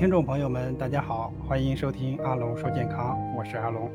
[0.00, 3.90] 听众朋友们，大家好，欢迎收听阿龙说健康，我是阿龙。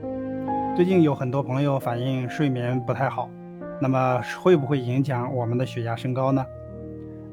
[0.75, 3.27] 最近有很多朋友反映睡眠不太好，
[3.81, 6.45] 那么会不会影响我们的血压升高呢？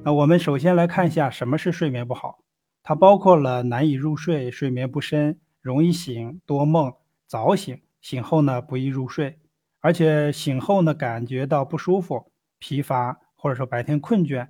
[0.02, 2.38] 那我们首先来看一下什么是睡眠不好，
[2.82, 6.94] 它包括了难以入睡、睡眠不深、容易醒、多梦、
[7.26, 9.38] 早醒、醒后呢不易入睡，
[9.82, 14.48] 而且醒后呢感觉到不舒服、疲乏，或者说白天困倦。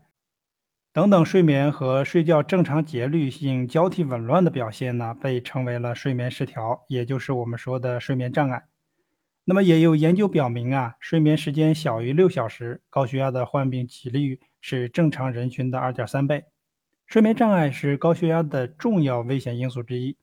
[0.94, 8.64] 等等，睡眠和睡觉正常节律性交替紊乱的表现呢，被称为了睡眠失调，也就是我们说的睡眠障碍。
[9.46, 16.44] 那么也有研究表明啊，睡眠时间小于六小时，高血压的患病几率是正常人群的二点三倍。
[17.06, 20.18] 睡眠障碍是高血压的重要危险因素之一，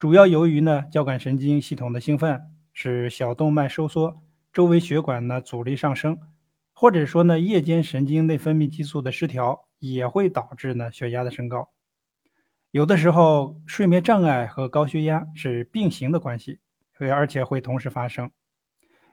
[0.00, 2.40] 主要由于呢交感神经系统的兴奋，
[2.72, 4.20] 使小动脉收缩，
[4.52, 6.18] 周围血管呢阻力上升，
[6.78, 9.64] 或者说呢夜间神经内分泌激素的失调。
[9.80, 11.70] 也会导致呢血压的升高，
[12.72, 16.58] 有的时候睡眠障碍和高血压是并行的关系，
[16.98, 18.28] 而且会同时发生。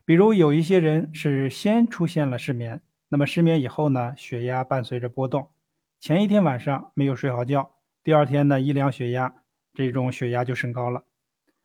[0.06, 5.52] 比如有一些人是先出现了失眠，那么失眠以后呢，血压伴随着波动，
[6.00, 9.36] 前一天晚上没有睡好觉，第二天呢一量血压，
[9.76, 11.04] 这种血压就升高了。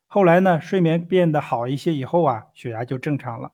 [0.07, 3.53] 后来呢睡眠变得好一些以后啊，血压就正常了。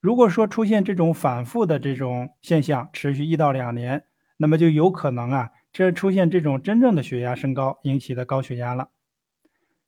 [0.00, 4.04] 如果说出现这种反复的这种现象，持续一到两年。
[4.38, 8.88] 那么就有可能啊，这出现这种真正的血压升高引起的高血压了。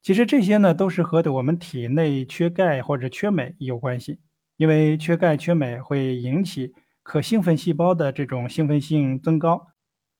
[0.02, 4.20] 其实这些呢，都是和我们体内缺钙或者缺镁有关系。
[4.58, 9.68] 因为缺钙缺镁会引起可兴奋细胞的这种兴奋性增高，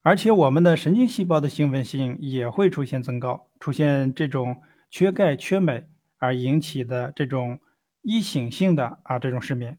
[0.00, 7.60] 而且我们的神经细胞的兴奋性也会出现增高，出现这种缺钙缺镁而引起的这种
[8.00, 9.78] 易醒性的啊这种失眠。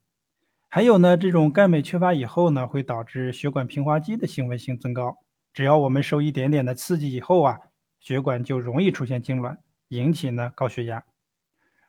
[0.76, 5.20] 还有呢，这种钙镁缺乏以后呢，会导致血管平滑肌的兴奋性增高。
[5.54, 7.60] 只要我们受一点点的刺激以后啊，
[8.00, 9.58] 血管就容易出现痉挛，
[9.90, 11.04] 引起呢高血压。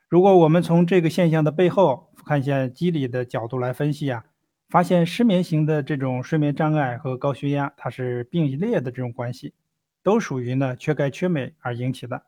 [0.07, 4.25] 如果我们从这个现象的背后看一下机理的角度来分析啊，
[4.69, 9.55] 发现失眠型的这种睡眠障碍和高血压它是并列的这种关系，
[10.03, 12.21] 都属于呢缺钙缺镁而引起的。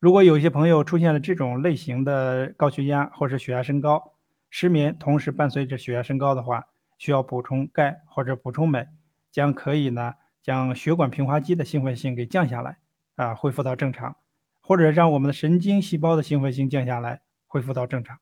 [0.00, 4.13] 如果有些朋友出现了这种类型的高血压或者血压升高，
[4.56, 6.66] 失眠同时伴随着血压升高的话，
[6.96, 8.86] 需要补充钙或者补充镁，
[9.32, 12.78] 将可以呢将血管平滑肌的兴奋性给降下来，
[13.16, 14.14] 啊恢复到正常，
[14.60, 18.18] 或者让我们的神经细胞的兴奋性降下来，恢复到正常，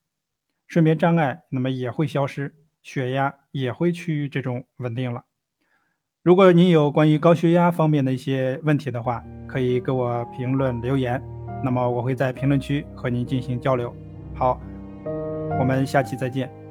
[0.67, 5.27] 睡眠障碍那么也会消失，血压也会趋于这种稳定了。
[6.23, 11.23] 如果您有关于高血压方面的一些问题的话，可以给我评论留言，
[11.63, 13.95] 那么我会在评论区和您进行交流。
[14.35, 14.59] 好。
[15.59, 16.62] 我们下期再见。